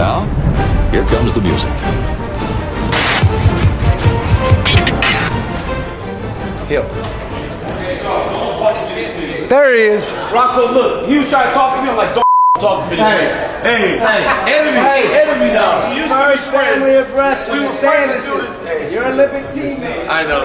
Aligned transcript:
Now, 0.00 0.24
here 0.92 1.04
comes 1.04 1.30
the 1.34 1.42
music. 1.42 1.68
Hill. 6.68 6.84
There 9.48 9.74
he 9.74 9.82
is. 9.82 10.10
Rocco, 10.32 10.72
look, 10.72 11.06
he 11.06 11.18
was 11.18 11.28
trying 11.28 11.48
to 11.48 11.52
talk 11.52 11.76
to 11.76 11.82
me. 11.82 11.90
I'm 11.90 11.98
like, 11.98 12.14
don't 12.14 12.24
talk 12.60 12.84
to 12.84 12.90
me. 12.90 12.96
Hey. 12.96 13.28
hey, 13.62 13.98
Hey. 13.98 14.54
enemy, 14.54 14.78
Hey. 14.80 15.20
enemy 15.20 15.52
now. 15.52 15.90
You 15.92 15.96
used 15.96 16.08
to 16.08 16.14
be 16.14 16.20
First 16.22 16.44
friends. 16.44 16.76
family 16.76 16.94
of 16.94 17.12
wrestling. 17.12 17.58
We 17.60 17.66
were 17.66 17.72
the 17.72 17.78
friends 17.78 18.24
to 18.24 18.30
do 18.30 18.40
this. 18.40 18.66
Hey. 18.66 18.94
You're 18.94 19.04
an 19.04 19.12
Olympic 19.12 19.44
teammate. 19.52 20.08
I 20.08 20.22
know. 20.24 20.44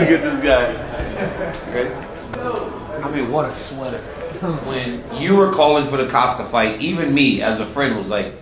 Look 0.00 0.08
at 0.08 0.22
this 0.22 0.42
guy. 0.42 1.74
Ready? 1.74 3.04
I 3.04 3.10
mean, 3.10 3.30
what 3.30 3.50
a 3.50 3.54
sweater. 3.54 3.98
When 4.64 5.04
you 5.20 5.36
were 5.36 5.52
calling 5.52 5.86
for 5.88 5.98
the 5.98 6.06
Costa 6.08 6.44
fight, 6.46 6.80
even 6.80 7.12
me 7.12 7.42
as 7.42 7.60
a 7.60 7.66
friend 7.66 7.98
was 7.98 8.08
like, 8.08 8.32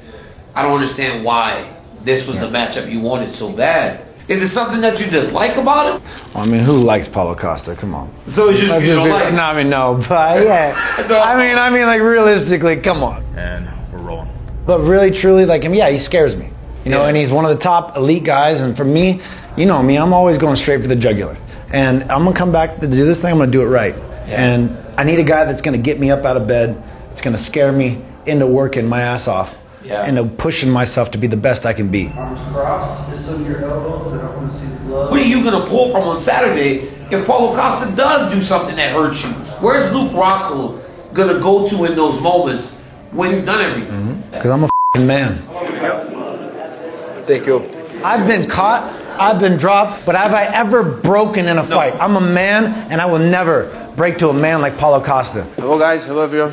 I 0.54 0.62
don't 0.62 0.74
understand 0.80 1.24
why 1.24 1.72
this 2.02 2.26
was 2.26 2.38
the 2.38 2.46
matchup 2.48 2.90
you 2.90 3.00
wanted 3.00 3.32
so 3.32 3.50
bad. 3.52 4.06
Is 4.28 4.42
it 4.42 4.48
something 4.48 4.80
that 4.82 5.00
you 5.00 5.10
dislike 5.10 5.56
about 5.56 6.00
him? 6.00 6.12
I 6.36 6.46
mean, 6.46 6.60
who 6.60 6.78
likes 6.78 7.08
Paulo 7.08 7.34
Costa? 7.34 7.74
Come 7.74 7.94
on. 7.94 8.12
So 8.24 8.48
it's 8.50 8.60
just 8.60 8.70
Let's 8.70 8.82
you 8.86 8.94
just 8.94 8.98
don't 8.98 9.08
be- 9.08 9.12
like? 9.12 9.34
No, 9.34 9.42
I 9.42 9.56
mean, 9.56 9.68
no, 9.70 10.02
but 10.08 10.44
yeah. 10.44 10.74
I 10.98 11.36
mean, 11.36 11.58
I 11.58 11.70
mean, 11.70 11.82
like 11.86 12.00
realistically, 12.00 12.76
come 12.80 13.02
on. 13.02 13.22
And 13.36 13.68
we're 13.92 13.98
rolling. 13.98 14.28
But 14.64 14.80
really, 14.80 15.10
truly, 15.10 15.44
like 15.44 15.62
him, 15.64 15.74
yeah, 15.74 15.90
he 15.90 15.96
scares 15.96 16.36
me. 16.36 16.50
You 16.84 16.90
know, 16.92 17.02
Yeah. 17.02 17.08
and 17.08 17.16
he's 17.16 17.32
one 17.32 17.44
of 17.44 17.50
the 17.50 17.56
top 17.58 17.96
elite 17.96 18.24
guys. 18.24 18.60
And 18.60 18.76
for 18.76 18.84
me, 18.84 19.20
you 19.56 19.66
know 19.66 19.82
me, 19.82 19.96
I'm 19.98 20.12
always 20.12 20.38
going 20.38 20.56
straight 20.56 20.80
for 20.82 20.88
the 20.88 20.96
jugular. 20.96 21.36
And 21.70 22.02
I'm 22.04 22.24
gonna 22.24 22.32
come 22.32 22.52
back 22.52 22.76
to 22.78 22.86
do 22.86 23.04
this 23.04 23.20
thing. 23.22 23.32
I'm 23.32 23.38
gonna 23.38 23.50
do 23.50 23.62
it 23.62 23.66
right. 23.66 23.94
And 24.26 24.76
I 24.96 25.04
need 25.04 25.18
a 25.18 25.24
guy 25.24 25.44
that's 25.44 25.62
gonna 25.62 25.78
get 25.78 25.98
me 25.98 26.10
up 26.10 26.24
out 26.24 26.36
of 26.36 26.46
bed. 26.46 26.80
It's 27.10 27.20
gonna 27.20 27.38
scare 27.38 27.72
me 27.72 28.02
into 28.26 28.46
working 28.46 28.86
my 28.86 29.00
ass 29.02 29.26
off. 29.26 29.54
Yeah. 29.84 30.06
Into 30.06 30.24
pushing 30.24 30.70
myself 30.70 31.10
to 31.10 31.18
be 31.18 31.26
the 31.26 31.36
best 31.36 31.66
I 31.66 31.72
can 31.72 31.90
be. 31.90 32.08
Arms 32.08 32.40
crossed, 32.52 33.10
just 33.10 33.28
on 33.30 33.44
your 33.44 33.64
elbows. 33.64 34.12
I 34.12 34.18
don't 34.18 34.36
want 34.36 34.50
to 34.50 34.56
see 34.56 34.66
the 34.66 34.76
blood. 34.80 35.10
What 35.10 35.20
are 35.20 35.24
you 35.24 35.42
going 35.42 35.60
to 35.60 35.68
pull 35.68 35.90
from 35.90 36.02
on 36.02 36.20
Saturday 36.20 36.88
if 37.10 37.26
Paulo 37.26 37.52
Costa 37.52 37.92
does 37.96 38.32
do 38.32 38.40
something 38.40 38.76
that 38.76 38.92
hurts 38.92 39.24
you? 39.24 39.30
Where's 39.60 39.92
Luke 39.92 40.12
Rockhold 40.12 40.82
going 41.12 41.34
to 41.34 41.40
go 41.40 41.66
to 41.68 41.84
in 41.84 41.96
those 41.96 42.20
moments 42.20 42.78
when 43.10 43.32
you've 43.32 43.44
done 43.44 43.60
everything? 43.60 43.92
Mm-hmm. 43.92 44.30
Because 44.30 44.50
I'm 44.50 44.64
a 44.64 44.68
fing 44.94 45.06
man. 45.06 45.38
Thank 47.24 47.46
you. 47.46 47.68
I've 48.04 48.26
been 48.26 48.48
caught, 48.48 48.84
I've 49.18 49.40
been 49.40 49.56
dropped, 49.56 50.04
but 50.06 50.16
have 50.16 50.32
I 50.32 50.44
ever 50.44 50.82
broken 50.82 51.46
in 51.46 51.58
a 51.58 51.64
fight? 51.64 51.94
I'm 52.00 52.16
a 52.16 52.20
man, 52.20 52.66
and 52.90 53.00
I 53.00 53.06
will 53.06 53.18
never 53.18 53.92
break 53.96 54.18
to 54.18 54.28
a 54.28 54.32
man 54.32 54.60
like 54.60 54.76
Paulo 54.76 55.02
Costa. 55.02 55.44
Hello, 55.56 55.78
guys. 55.78 56.04
Hello, 56.04 56.22
everyone. 56.22 56.52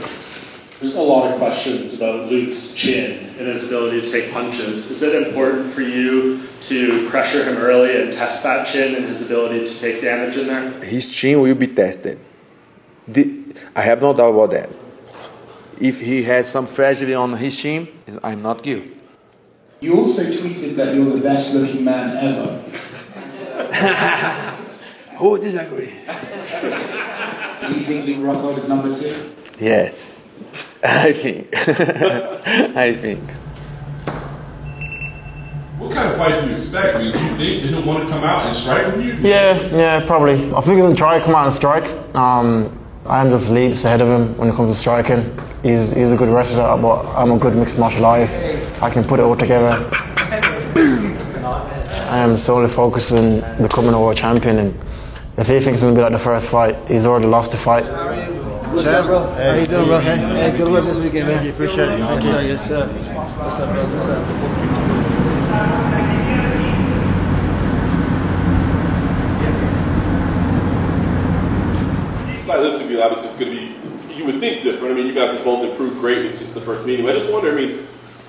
There's 0.80 0.96
a 0.96 1.02
lot 1.02 1.30
of 1.32 1.38
questions 1.40 1.98
about 2.00 2.32
Luke's 2.32 2.74
chin 2.74 3.36
and 3.38 3.48
his 3.48 3.68
ability 3.68 4.00
to 4.02 4.10
take 4.10 4.32
punches. 4.32 4.90
Is 4.92 5.02
it 5.02 5.28
important 5.28 5.74
for 5.74 5.82
you 5.82 6.42
to 6.62 7.10
pressure 7.10 7.44
him 7.44 7.58
early 7.58 8.02
and 8.02 8.14
test 8.14 8.44
that 8.44 8.66
chin 8.66 8.96
and 8.96 9.04
his 9.06 9.22
ability 9.26 9.66
to 9.68 9.78
take 9.78 10.02
damage 10.02 10.38
in 10.38 10.48
there? 10.48 10.72
His 10.82 11.14
chin 11.14 11.42
will 11.42 11.54
be 11.56 11.68
tested. 11.68 12.18
The- 13.10 13.30
I 13.76 13.82
have 13.82 14.02
no 14.02 14.14
doubt 14.14 14.30
about 14.34 14.52
that. 14.52 14.70
If 15.82 16.00
he 16.00 16.24
has 16.24 16.50
some 16.50 16.66
fragility 16.66 17.14
on 17.14 17.34
his 17.34 17.58
chin, 17.58 17.90
I'm 18.24 18.42
not 18.42 18.64
guilty. 18.64 18.92
You 19.82 19.96
also 19.98 20.24
tweeted 20.24 20.76
that 20.76 20.96
you're 20.96 21.10
the 21.14 21.22
best 21.22 21.56
looking 21.56 21.84
man 21.84 22.16
ever. 22.18 22.62
Who 25.18 25.30
would 25.32 25.42
disagree? 25.42 25.88
Do 26.08 27.76
you 27.76 27.84
think 27.84 28.06
Luke 28.06 28.20
Rockhold 28.20 28.58
is 28.58 28.68
number 28.70 28.94
two? 28.94 29.34
Yes, 29.60 30.24
I 30.84 31.12
think. 31.12 31.50
I 31.54 32.94
think. 32.94 33.32
What 35.78 35.94
kind 35.94 36.10
of 36.10 36.18
fight 36.18 36.42
do 36.42 36.48
you 36.48 36.54
expect? 36.54 36.96
I 36.96 37.04
mean, 37.04 37.12
do 37.12 37.20
you 37.20 37.36
think 37.36 37.64
that 37.64 37.70
he'll 37.70 37.86
want 37.86 38.04
to 38.04 38.10
come 38.10 38.24
out 38.24 38.46
and 38.46 38.56
strike 38.56 38.88
with 38.88 39.04
you? 39.04 39.14
Yeah, 39.16 39.60
yeah, 39.76 40.06
probably. 40.06 40.54
I 40.54 40.62
think 40.62 40.78
he'll 40.78 40.96
try 40.96 41.20
to 41.20 41.26
come 41.26 41.36
out 41.36 41.48
and 41.48 41.56
strike. 41.56 41.84
Um, 42.16 42.80
I 43.06 43.20
am 43.20 43.30
just 43.30 43.52
leaps 43.52 43.84
ahead 43.84 44.00
of 44.00 44.08
him 44.08 44.38
when 44.38 44.48
it 44.48 44.56
comes 44.56 44.74
to 44.74 44.80
striking. 44.80 45.38
He's, 45.64 45.94
he's 45.94 46.14
a 46.14 46.16
good 46.16 46.30
wrestler, 46.30 46.82
but 46.82 47.06
I'm 47.08 47.32
a 47.32 47.38
good 47.38 47.58
mixed 47.58 47.78
martial 47.78 48.06
artist. 48.06 48.46
I 48.82 48.90
can 48.90 49.04
put 49.04 49.20
it 49.20 49.24
all 49.24 49.36
together. 49.36 49.86
I 52.10 52.20
am 52.20 52.38
solely 52.38 52.70
focused 52.70 53.12
on 53.12 53.42
becoming 53.62 53.94
a 53.94 54.00
world 54.00 54.16
champion, 54.16 54.60
and 54.60 54.80
if 55.38 55.48
he 55.48 55.60
thinks 55.60 55.80
it's 55.80 55.82
gonna 55.82 55.96
be 55.96 56.02
like 56.02 56.14
the 56.14 56.20
first 56.20 56.50
fight, 56.50 56.78
he's 56.88 57.06
already 57.06 57.28
lost 57.28 57.52
the 57.52 57.58
fight. 57.58 57.84
What's 58.72 58.88
up, 58.88 59.08
bro? 59.08 59.34
How 59.34 59.56
you 59.56 59.66
doing, 59.66 59.88
bro? 59.88 60.00
Hey, 60.00 60.56
good 60.56 60.68
luck 60.68 60.86
this 60.86 61.00
weekend, 61.04 61.28
man. 61.28 61.48
Appreciate 61.48 61.90
it. 61.90 61.98
Yes, 62.00 62.24
sir. 62.24 62.42
Yes, 62.44 62.68
sir. 62.68 62.88
What's 62.88 63.60
up, 63.60 63.70
fellas? 63.70 63.94
What's 63.94 64.08
up? 64.08 64.28
Like 72.48 72.60
this 72.60 72.80
to 72.82 72.88
be 72.88 73.02
obviously 73.02 73.30
it's 73.30 73.40
going 73.40 73.52
to 73.52 73.58
be. 73.58 74.16
You 74.16 74.26
would 74.26 74.40
think 74.40 74.62
different. 74.62 74.94
I 74.94 74.98
mean, 74.98 75.08
you 75.08 75.14
guys 75.16 75.34
have 75.34 75.44
both 75.44 75.68
improved 75.68 76.00
greatly 76.00 76.32
since 76.32 76.54
the 76.54 76.62
first 76.62 76.86
meeting. 76.86 77.06
But 77.06 77.16
I 77.16 77.18
just 77.20 77.32
wonder. 77.32 77.52
I 77.52 77.56
mean, 77.56 77.88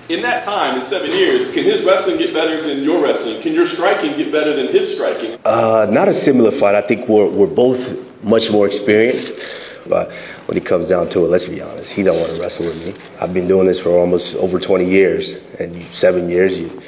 in 0.09 0.23
that 0.23 0.43
time, 0.43 0.75
in 0.75 0.81
seven 0.81 1.11
years, 1.11 1.51
can 1.51 1.63
his 1.63 1.83
wrestling 1.85 2.17
get 2.17 2.33
better 2.33 2.61
than 2.61 2.83
your 2.83 3.03
wrestling? 3.03 3.41
Can 3.43 3.53
your 3.53 3.67
striking 3.67 4.17
get 4.17 4.31
better 4.31 4.55
than 4.55 4.69
his 4.69 4.91
striking? 4.91 5.39
Uh, 5.45 5.87
not 5.91 6.07
a 6.07 6.13
similar 6.13 6.49
fight. 6.49 6.73
I 6.73 6.81
think 6.81 7.07
we're, 7.07 7.29
we're 7.29 7.45
both 7.45 8.23
much 8.23 8.51
more 8.51 8.65
experienced. 8.65 9.60
But 9.87 10.11
when 10.47 10.57
it 10.57 10.65
comes 10.65 10.89
down 10.89 11.09
to 11.09 11.25
it, 11.25 11.29
let's 11.29 11.47
be 11.47 11.61
honest, 11.61 11.93
he 11.93 12.03
don't 12.03 12.17
want 12.17 12.31
to 12.31 12.41
wrestle 12.41 12.65
with 12.65 12.85
me. 12.85 13.21
I've 13.21 13.33
been 13.33 13.47
doing 13.47 13.67
this 13.67 13.79
for 13.79 13.89
almost 13.89 14.35
over 14.35 14.59
20 14.59 14.85
years, 14.85 15.45
and 15.59 15.83
seven 15.85 16.29
years, 16.29 16.59
you, 16.59 16.81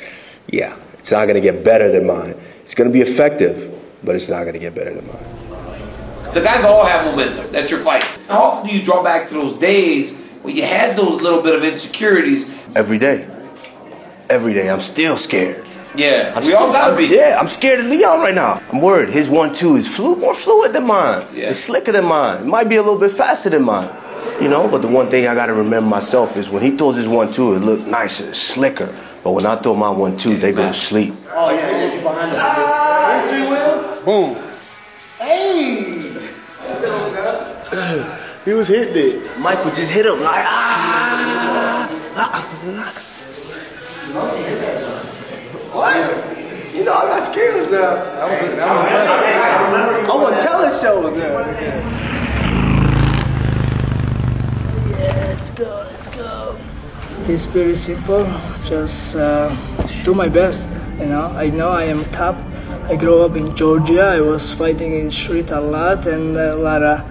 yeah, 0.47 0.77
it's 0.99 1.11
not 1.11 1.25
going 1.25 1.35
to 1.35 1.41
get 1.41 1.63
better 1.63 1.91
than 1.91 2.05
mine. 2.05 2.35
It's 2.61 2.75
going 2.75 2.89
to 2.89 2.93
be 2.93 3.01
effective, 3.01 3.79
but 4.03 4.15
it's 4.15 4.29
not 4.29 4.43
going 4.43 4.53
to 4.53 4.59
get 4.59 4.75
better 4.75 4.93
than 4.93 5.05
mine. 5.07 6.33
The 6.33 6.41
guys 6.41 6.65
all 6.65 6.85
have 6.85 7.05
momentum. 7.05 7.51
That's 7.51 7.69
your 7.69 7.79
fight. 7.79 8.03
How 8.27 8.41
often 8.43 8.69
do 8.69 8.75
you 8.75 8.83
draw 8.83 9.03
back 9.03 9.27
to 9.27 9.35
those 9.35 9.53
days 9.59 10.17
when 10.41 10.55
you 10.55 10.63
had 10.63 10.97
those 10.97 11.21
little 11.21 11.43
bit 11.43 11.53
of 11.53 11.63
insecurities? 11.63 12.49
Every 12.75 12.97
day. 12.97 13.29
Every 14.29 14.53
day. 14.53 14.69
I'm 14.69 14.79
still 14.79 15.17
scared. 15.17 15.63
Yeah, 15.95 16.33
I'm 16.35 16.41
we 16.41 16.47
still- 16.49 16.59
all 16.59 16.71
gotta 16.71 16.93
I'm- 16.93 16.97
be. 16.97 17.05
Yeah, 17.05 17.37
I'm 17.39 17.47
scared 17.47 17.79
of 17.79 17.85
Leon 17.85 18.19
right 18.19 18.33
now. 18.33 18.59
I'm 18.71 18.81
worried. 18.81 19.09
His 19.09 19.29
one-two 19.29 19.75
is 19.75 19.87
flu- 19.87 20.15
more 20.15 20.33
fluid 20.33 20.73
than 20.73 20.85
mine. 20.87 21.23
Yeah. 21.33 21.49
It's 21.49 21.59
slicker 21.59 21.91
than 21.91 22.05
mine. 22.05 22.37
It 22.41 22.45
might 22.47 22.67
be 22.67 22.77
a 22.77 22.81
little 22.81 22.97
bit 22.99 23.11
faster 23.11 23.49
than 23.49 23.63
mine. 23.63 23.89
You 24.41 24.49
know, 24.49 24.67
but 24.67 24.81
the 24.81 24.87
one 24.87 25.07
thing 25.07 25.27
I 25.27 25.35
gotta 25.35 25.53
remember 25.53 25.87
myself 25.89 26.35
is 26.37 26.49
when 26.49 26.63
he 26.63 26.71
throws 26.75 26.95
his 26.95 27.07
one-two, 27.07 27.53
it 27.53 27.59
look 27.59 27.85
nicer, 27.85 28.33
slicker. 28.33 28.89
But 29.23 29.31
when 29.33 29.45
I 29.45 29.55
throw 29.57 29.75
my 29.75 29.89
one-two, 29.89 30.37
they 30.37 30.51
go 30.51 30.65
to 30.67 30.73
sleep. 30.73 31.13
Oh, 31.31 31.49
yeah, 31.51 31.93
yeah, 31.93 32.01
behind 32.01 32.33
that. 32.33 34.03
Boom. 34.03 34.35
Hey! 35.19 36.01
He 38.43 38.51
was 38.51 38.67
hit 38.67 38.93
there. 38.93 39.21
Michael 39.39 39.71
just 39.71 39.89
hit 39.93 40.05
him 40.05 40.19
like 40.21 40.43
ah. 40.45 41.87
ah. 42.17 42.43
What? 44.13 44.72
You 45.93 46.83
know 46.83 46.93
I 46.93 47.05
got 47.05 47.19
skills 47.21 47.69
now. 47.69 47.95
I'm 50.09 50.21
on 50.23 50.39
talent 50.41 50.73
shows 50.73 51.15
now. 51.15 51.39
Yeah, 54.89 55.13
let's 55.27 55.51
go, 55.51 55.87
let's 55.91 56.07
go. 56.07 56.57
It's 57.31 57.45
very 57.45 57.75
simple. 57.75 58.25
Just 58.65 59.15
uh, 59.15 59.55
do 60.03 60.15
my 60.15 60.29
best. 60.29 60.67
You 60.99 61.05
know, 61.05 61.27
I 61.37 61.49
know 61.49 61.69
I 61.69 61.83
am 61.83 62.03
top. 62.05 62.37
I 62.89 62.95
grew 62.95 63.21
up 63.21 63.35
in 63.35 63.55
Georgia. 63.55 64.01
I 64.01 64.21
was 64.21 64.51
fighting 64.51 64.93
in 64.93 65.11
street 65.11 65.51
a 65.51 65.61
lot, 65.61 66.07
and 66.07 66.35
a 66.35 66.55
lot 66.55 66.81
of 66.81 67.01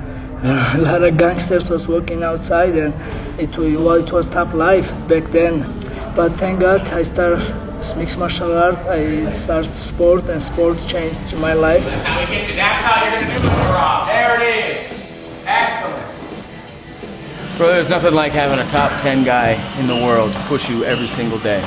a 0.74 0.78
lot 0.78 1.04
of 1.04 1.16
gangsters 1.16 1.70
was 1.70 1.86
working 1.86 2.24
outside, 2.24 2.74
and 2.74 2.92
it 3.40 3.56
was 3.56 3.76
well, 3.76 3.94
it 3.94 4.10
was 4.10 4.26
top 4.26 4.52
life 4.54 4.90
back 5.06 5.30
then. 5.30 5.64
But 6.16 6.32
thank 6.32 6.58
God 6.60 6.80
I 6.88 7.02
started 7.02 7.71
mixed 7.96 8.18
martial 8.18 8.56
art. 8.56 8.78
I 8.86 9.30
started 9.32 9.68
sport, 9.68 10.28
and 10.28 10.40
sport 10.40 10.78
changed 10.86 11.36
my 11.36 11.52
life. 11.52 11.84
That's 11.84 12.04
how 12.04 12.20
we 12.20 12.26
get 12.26 12.48
you. 12.48 12.54
That's 12.54 12.84
how 12.84 13.02
you're 13.02 13.12
gonna 13.12 13.38
do 13.38 13.44
it, 13.44 13.72
Rob. 13.72 14.08
There 14.08 14.40
it 14.40 14.42
is. 14.66 15.42
Excellent. 15.44 16.06
Bro, 17.58 17.66
there's 17.74 17.90
nothing 17.90 18.14
like 18.14 18.32
having 18.32 18.60
a 18.64 18.68
top 18.68 19.00
10 19.00 19.24
guy 19.24 19.58
in 19.80 19.86
the 19.88 19.96
world 19.96 20.32
push 20.48 20.70
you 20.70 20.84
every 20.84 21.08
single 21.08 21.38
day. 21.38 21.60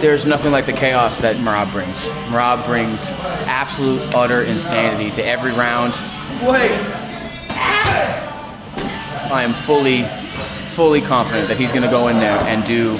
There's 0.00 0.24
nothing 0.24 0.52
like 0.52 0.64
the 0.66 0.72
chaos 0.72 1.20
that 1.20 1.36
Merab 1.36 1.70
brings. 1.72 2.08
Merab 2.30 2.64
brings 2.66 3.10
absolute, 3.46 4.00
utter 4.14 4.42
insanity 4.42 5.10
to 5.12 5.24
every 5.24 5.52
round. 5.52 5.92
Wait. 6.42 6.80
I 9.30 9.42
am 9.42 9.52
fully, 9.52 10.06
fully 10.78 11.00
confident 11.00 11.48
that 11.48 11.58
he's 11.58 11.72
going 11.72 11.82
to 11.82 11.90
go 11.90 12.06
in 12.06 12.20
there 12.20 12.38
and 12.46 12.64
do 12.64 12.92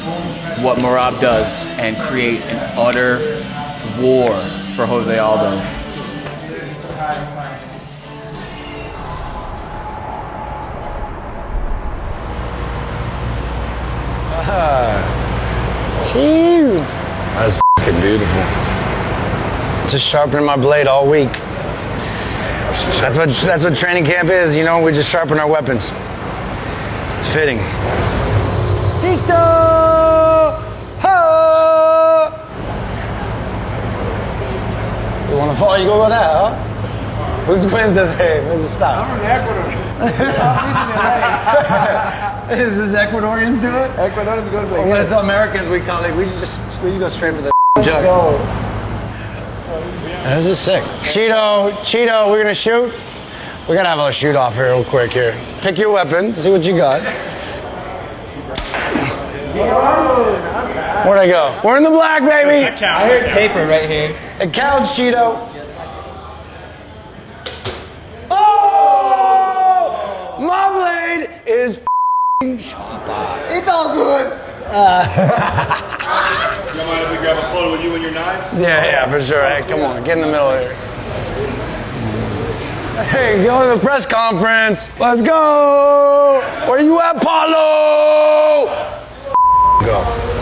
what 0.65 0.79
Merab 0.79 1.21
does 1.21 1.65
and 1.79 1.97
create 1.97 2.41
an 2.41 2.59
utter 2.77 3.19
war 4.03 4.35
for 4.75 4.85
Jose 4.85 5.17
Aldo. 5.17 5.51
That's 17.37 17.61
fucking 17.77 18.01
beautiful. 18.01 18.43
Just 19.89 20.05
sharpening 20.05 20.45
my 20.45 20.57
blade 20.57 20.89
all 20.89 21.09
week. 21.09 21.33
That's 22.99 23.17
what 23.17 23.29
that's 23.29 23.63
what 23.63 23.77
training 23.77 24.05
camp 24.05 24.31
is. 24.31 24.57
You 24.57 24.65
know, 24.65 24.83
we 24.83 24.91
just 24.91 25.09
sharpen 25.09 25.39
our 25.39 25.49
weapons. 25.49 25.93
It's 27.19 27.29
fitting. 27.35 27.59
Tito! 29.03 29.43
Ho! 31.03 32.31
You 35.29 35.35
want 35.37 35.51
to 35.51 35.57
follow? 35.59 35.75
You 35.77 35.87
go 35.87 35.99
with 36.01 36.11
that, 36.11 36.31
huh? 36.33 36.55
Who's 37.45 37.67
wins 37.73 37.95
this 37.97 38.15
game? 38.17 38.45
Where's 38.47 38.63
the 38.63 38.69
stop? 38.69 39.09
I'm 39.09 39.19
from 39.19 39.27
Ecuador. 39.27 39.65
is 42.53 42.77
this 42.77 42.93
Ecuadorians 42.97 43.61
do 43.61 43.69
it? 43.69 43.91
Ecuadorians 43.97 44.51
goes 44.53 44.69
like 44.71 44.87
When 44.87 45.01
it's 45.01 45.11
Americans, 45.11 45.69
we 45.69 45.81
call 45.81 46.05
it. 46.05 46.15
We 46.15 46.25
just 46.25 46.57
we 46.83 46.91
just 46.91 47.01
go 47.01 47.09
straight 47.09 47.35
for 47.35 47.43
the 47.43 47.51
jug. 47.83 48.05
This 50.23 50.47
is 50.47 50.59
sick. 50.59 50.83
Chito, 51.03 51.73
Chito, 51.83 52.31
we're 52.31 52.39
gonna 52.43 52.55
shoot. 52.55 52.93
We 53.69 53.75
gotta 53.75 53.91
have 53.91 53.99
a 53.99 54.11
shoot 54.11 54.35
off 54.35 54.55
here 54.55 54.75
real 54.75 54.83
quick 54.83 55.13
here. 55.13 55.39
Pick 55.61 55.77
your 55.77 55.93
weapon, 55.93 56.33
see 56.33 56.51
what 56.51 56.65
you 56.65 56.75
got. 56.75 57.03
Where'd 61.05 61.19
I 61.19 61.29
go? 61.29 61.61
We're 61.63 61.77
in 61.77 61.83
the 61.83 61.91
black, 61.91 62.23
baby. 62.23 62.65
I 62.83 63.07
heard 63.07 63.31
paper 63.33 63.67
right 63.67 63.87
here. 63.87 64.17
It 64.41 64.55
counts, 64.55 64.99
Chito. 64.99 65.37
Oh! 68.31 70.39
My 70.41 70.71
blade 70.73 71.29
is 71.47 71.77
f***ing 71.81 72.57
sharper. 72.59 73.47
It's 73.51 73.69
all 73.69 73.93
good. 73.93 74.33
You 76.79 76.85
mind 76.85 77.03
if 77.05 77.11
we 77.11 77.17
grab 77.19 77.37
a 77.37 77.43
photo 77.53 77.73
with 77.73 77.83
you 77.83 77.93
and 77.95 78.03
your 78.03 78.13
knives? 78.13 78.59
Yeah, 78.59 78.85
yeah, 78.85 79.11
for 79.11 79.21
sure. 79.21 79.43
Hey, 79.43 79.63
come 79.69 79.81
on, 79.81 80.03
get 80.05 80.17
in 80.17 80.23
the 80.23 80.29
middle 80.29 80.53
here. 80.53 80.75
Hey, 83.05 83.45
go 83.45 83.63
to 83.63 83.79
the 83.79 83.81
press 83.81 84.07
conference. 84.07 84.99
Let's 84.99 85.23
go. 85.23 86.41
Where 86.69 86.83
you 86.83 87.01
at, 87.01 87.23
Paulo? 87.23 88.67
Go. 89.85 90.39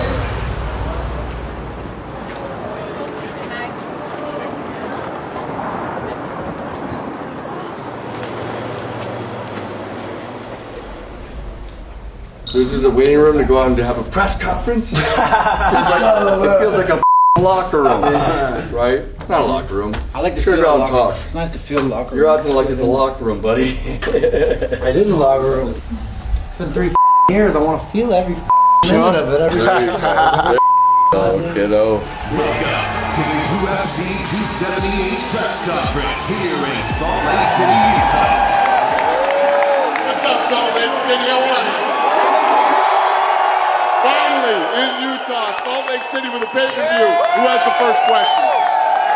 This 12.55 12.73
is 12.73 12.81
the 12.81 12.91
waiting 12.91 13.19
room 13.19 13.37
to 13.37 13.45
go 13.45 13.61
out 13.61 13.67
and 13.67 13.77
to 13.77 13.85
have 13.85 13.99
a 13.99 14.11
press 14.11 14.41
conference. 14.41 14.95
it, 14.95 15.03
feels 15.03 15.11
like, 15.11 16.57
it 16.57 16.61
feels 16.61 16.79
like 16.79 16.89
a 16.89 17.06
locker 17.41 17.83
room, 17.83 18.03
right? 18.73 18.99
It's 18.99 19.29
not 19.29 19.43
a 19.43 19.47
locker 19.47 19.75
room. 19.75 19.93
I 20.15 20.21
like 20.21 20.35
to 20.37 20.41
Sure, 20.41 20.55
feel 20.55 20.63
go 20.65 20.71
out 20.71 20.75
and 20.89 20.95
locker 20.95 21.13
talk. 21.15 21.25
It's 21.25 21.35
nice 21.35 21.51
to 21.51 21.59
feel 21.59 21.81
the 21.83 21.89
locker 21.89 22.11
room. 22.15 22.19
You're 22.21 22.39
acting 22.39 22.55
like 22.55 22.69
it's 22.71 22.81
a 22.81 22.85
locker 22.87 23.25
room, 23.25 23.41
buddy. 23.41 23.79
It 23.87 24.97
is 24.97 25.11
a 25.11 25.17
locker 25.17 25.45
room. 25.51 25.75
It's 26.49 26.59
been 26.59 26.73
three 26.73 26.91
years. 27.29 27.55
I 27.57 27.59
want 27.61 27.81
to 27.83 27.87
feel 27.89 28.13
every 28.15 28.35
minute 28.35 29.17
of 29.17 29.33
it. 29.33 29.41
Every 29.41 29.61
second. 29.61 30.59
Oh, 31.13 31.39
kiddo. 31.55 31.99
To 32.01 32.05
the 33.23 33.41
UFC 33.63 33.97
278 34.29 35.33
press 35.33 35.55
conference 35.65 36.19
here 36.29 36.61
in 36.61 36.81
Salt 36.99 37.21
Lake 37.25 37.49
City, 37.57 37.79
Utah. 37.97 38.57
What's 40.07 40.25
up, 40.25 40.41
Salt 40.51 40.71
Lake 40.75 40.95
City? 41.07 41.27
How 41.31 41.41
are 41.41 41.81
you? 41.81 41.86
Finally, 44.47 44.79
in 44.79 45.13
Utah, 45.13 45.59
Salt 45.65 45.87
Lake 45.89 46.03
City 46.13 46.29
with 46.29 46.43
a 46.43 46.47
pay-per-view. 46.47 47.07
Who 47.07 47.45
has 47.51 47.65
the 47.65 47.75
first 47.83 48.01
question? 48.07 48.45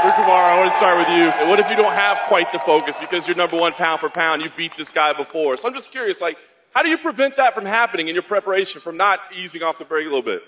Rick 0.05 0.17
Guevara, 0.17 0.55
I 0.55 0.59
want 0.59 0.73
to 0.73 0.77
start 0.77 0.99
with 0.99 1.09
you. 1.09 1.49
What 1.49 1.61
if 1.61 1.71
you 1.71 1.77
don't 1.77 1.93
have 1.93 2.19
quite 2.27 2.53
the 2.53 2.59
focus 2.59 2.97
because 2.99 3.29
you're 3.29 3.37
number 3.37 3.56
one 3.56 3.73
pound 3.73 4.00
for 4.00 4.09
pound? 4.09 4.43
You 4.43 4.50
beat 4.56 4.77
this 4.77 4.91
guy 4.91 5.12
before. 5.12 5.56
So 5.56 5.69
I'm 5.69 5.75
just 5.75 5.93
curious, 5.93 6.21
like, 6.21 6.37
how 6.75 6.82
do 6.82 6.88
you 6.88 6.99
prevent 6.99 7.37
that 7.37 7.55
from 7.55 7.65
happening 7.65 8.09
in 8.09 8.15
your 8.15 8.25
preparation, 8.25 8.81
from 8.81 8.97
not 8.97 9.21
easing 9.32 9.62
off 9.62 9.79
the 9.79 9.85
brake 9.85 10.06
a 10.06 10.09
little 10.09 10.23
bit? 10.23 10.43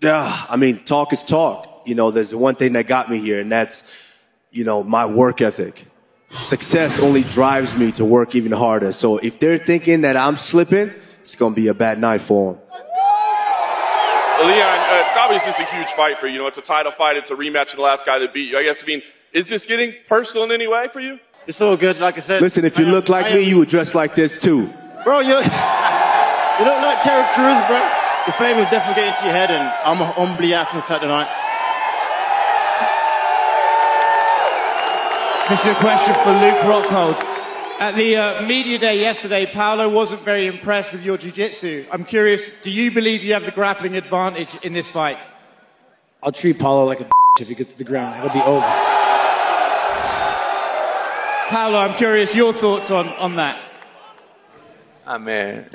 Yeah, 0.00 0.46
I 0.48 0.56
mean, 0.56 0.82
talk 0.82 1.12
is 1.12 1.22
talk. 1.22 1.82
You 1.84 1.94
know, 1.94 2.10
there's 2.10 2.34
one 2.34 2.54
thing 2.54 2.72
that 2.74 2.86
got 2.86 3.10
me 3.10 3.18
here, 3.18 3.40
and 3.40 3.52
that's, 3.52 3.84
you 4.50 4.64
know, 4.64 4.82
my 4.82 5.04
work 5.04 5.42
ethic. 5.42 5.84
Success 6.30 7.00
only 7.00 7.22
drives 7.24 7.74
me 7.76 7.92
to 7.92 8.04
work 8.06 8.34
even 8.34 8.52
harder. 8.52 8.92
So 8.92 9.18
if 9.18 9.38
they're 9.38 9.58
thinking 9.58 10.02
that 10.02 10.16
I'm 10.16 10.38
slipping, 10.38 10.90
it's 11.20 11.36
going 11.36 11.54
to 11.54 11.60
be 11.60 11.68
a 11.68 11.74
bad 11.74 11.98
night 11.98 12.22
for 12.22 12.54
them. 12.54 12.62
Well, 14.40 14.48
Leon, 14.48 14.78
uh, 14.78 15.04
it's 15.06 15.18
obviously 15.18 15.50
this 15.50 15.60
is 15.60 15.68
a 15.68 15.76
huge 15.76 15.90
fight 15.90 16.16
for 16.16 16.26
you. 16.26 16.32
You 16.32 16.38
know, 16.38 16.46
it's 16.46 16.56
a 16.56 16.62
title 16.62 16.92
fight. 16.92 17.18
It's 17.18 17.30
a 17.30 17.34
rematch 17.34 17.72
of 17.72 17.76
the 17.76 17.82
last 17.82 18.06
guy 18.06 18.18
that 18.18 18.32
beat 18.32 18.48
you. 18.48 18.56
I 18.56 18.62
guess, 18.62 18.82
I 18.82 18.86
mean, 18.86 19.02
is 19.34 19.48
this 19.48 19.66
getting 19.66 19.92
personal 20.08 20.44
in 20.46 20.50
any 20.50 20.66
way 20.66 20.88
for 20.88 21.00
you? 21.00 21.20
It's 21.46 21.60
all 21.60 21.76
good, 21.76 22.00
like 22.00 22.16
I 22.16 22.20
said. 22.20 22.40
Listen, 22.40 22.64
if 22.64 22.78
you 22.78 22.86
look 22.86 23.10
like 23.10 23.34
me, 23.34 23.42
you 23.42 23.58
would 23.58 23.68
dress 23.68 23.94
like 23.94 24.14
this 24.14 24.40
too. 24.40 24.72
Bro, 25.04 25.20
you, 25.20 25.36
you 25.36 26.64
don't 26.64 26.80
look 26.80 26.88
like 26.88 27.02
Terry 27.02 27.28
Crews, 27.34 27.60
bro. 27.68 27.84
The 28.24 28.32
fame 28.32 28.56
is 28.56 28.70
definitely 28.70 29.02
getting 29.02 29.18
to 29.20 29.24
your 29.26 29.34
head, 29.34 29.50
and 29.50 29.68
I'm 29.84 29.98
humbly 30.14 30.54
asking 30.54 30.80
Saturday 30.80 31.08
night. 31.08 31.28
This 35.50 35.60
is 35.60 35.66
a 35.66 35.74
question 35.74 36.14
for 36.24 36.32
Luke 36.32 36.60
Rockhold. 36.64 37.39
At 37.80 37.94
the 37.94 38.14
uh, 38.14 38.42
media 38.42 38.78
day 38.78 39.00
yesterday, 39.00 39.46
Paulo 39.46 39.88
wasn't 39.88 40.20
very 40.20 40.46
impressed 40.46 40.92
with 40.92 41.02
your 41.02 41.16
jiu-jitsu. 41.16 41.86
I'm 41.90 42.04
curious, 42.04 42.60
do 42.60 42.70
you 42.70 42.90
believe 42.90 43.24
you 43.24 43.32
have 43.32 43.46
the 43.46 43.52
grappling 43.52 43.96
advantage 43.96 44.54
in 44.62 44.74
this 44.74 44.86
fight? 44.86 45.16
I'll 46.22 46.30
treat 46.30 46.58
Paulo 46.58 46.84
like 46.84 47.00
a 47.00 47.04
bitch 47.04 47.40
if 47.40 47.48
he 47.48 47.54
gets 47.54 47.72
to 47.72 47.78
the 47.78 47.84
ground. 47.84 48.18
It'll 48.18 48.34
be 48.34 48.42
over. 48.42 48.66
Paulo, 51.48 51.78
I'm 51.78 51.94
curious 51.94 52.34
your 52.34 52.52
thoughts 52.52 52.90
on, 52.90 53.08
on 53.14 53.36
that. 53.36 53.58
Ah, 55.06 55.16
man. 55.16 55.70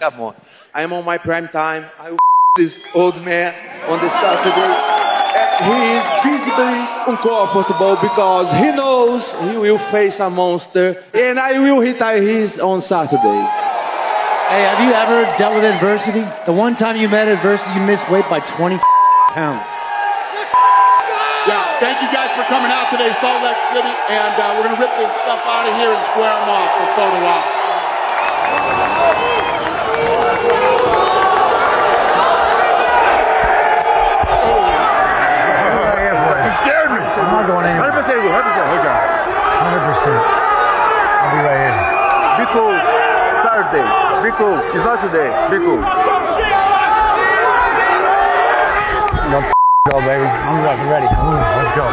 Come 0.00 0.20
on. 0.22 0.34
I 0.72 0.80
am 0.80 0.94
on 0.94 1.04
my 1.04 1.18
prime 1.18 1.48
time. 1.48 1.84
I 1.98 2.12
will 2.12 2.18
this 2.56 2.80
old 2.94 3.22
man 3.22 3.54
on 3.90 4.00
the 4.00 4.08
Saturday. 4.08 5.15
And 5.36 5.68
He 5.68 5.78
is 5.96 6.04
visibly 6.24 6.76
uncomfortable 7.06 7.96
because 8.00 8.50
he 8.52 8.72
knows 8.72 9.32
he 9.50 9.56
will 9.56 9.78
face 9.78 10.20
a 10.20 10.30
monster 10.30 11.02
and 11.12 11.38
I 11.38 11.58
will 11.58 11.80
retire 11.80 12.22
his 12.22 12.58
on 12.58 12.80
Saturday. 12.80 13.44
Hey, 14.48 14.62
have 14.62 14.80
you 14.80 14.92
ever 14.94 15.26
dealt 15.36 15.54
with 15.54 15.64
adversity? 15.64 16.24
The 16.46 16.52
one 16.52 16.76
time 16.76 16.96
you 16.96 17.08
met 17.08 17.28
adversity, 17.28 17.74
you 17.74 17.84
missed 17.84 18.08
weight 18.08 18.28
by 18.30 18.40
20 18.40 18.78
pounds. 19.34 19.66
Yeah, 21.46 21.62
thank 21.78 22.00
you 22.02 22.08
guys 22.14 22.30
for 22.34 22.42
coming 22.46 22.70
out 22.70 22.90
today, 22.90 23.12
Salt 23.20 23.42
Lake 23.42 23.58
City, 23.74 23.92
and 24.08 24.34
uh, 24.38 24.54
we're 24.56 24.66
gonna 24.70 24.80
rip 24.80 24.90
this 24.98 25.10
stuff 25.22 25.42
out 25.46 25.66
of 25.66 25.74
here 25.74 25.90
and 25.90 26.02
square 26.10 26.30
them 26.30 26.48
off 26.48 26.70
for 26.78 26.86
photo 26.94 27.18
ops. 27.26 27.66
You 36.46 36.52
scared 36.62 36.90
me. 36.94 37.02
I'm 37.02 37.30
not 37.34 37.46
going 37.50 37.66
anywhere. 37.66 37.90
100% 37.90 38.06
good. 38.06 38.30
100%. 38.30 38.78
Okay. 38.78 38.98
100%. 39.66 40.14
I'll 40.14 41.32
be 41.34 41.40
right 41.42 41.58
here. 41.58 41.74
Be 42.38 42.46
cool. 42.54 42.76
Saturday. 43.42 43.86
Be 44.22 44.30
cool. 44.38 44.58
It's 44.74 44.86
not 44.86 44.95
today. 45.10 45.30
Be 45.50 45.58
cool. 45.58 45.80
Let's 49.30 49.54
go, 49.88 50.00
baby. 50.00 50.24
I'm 50.24 50.64
fucking 50.64 50.88
ready. 50.88 51.06
Let's 51.06 51.76
go. 51.76 51.86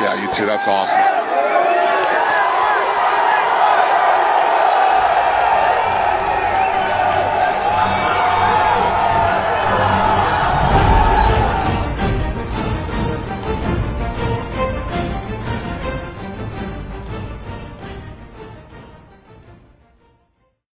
Yeah, 0.00 0.14
you 0.20 0.32
too. 0.32 0.46
That's 0.46 0.66
awesome. 0.66 1.03